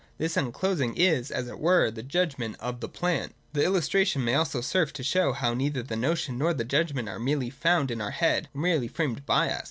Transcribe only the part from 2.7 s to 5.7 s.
the plant. The illustration may also serve to show how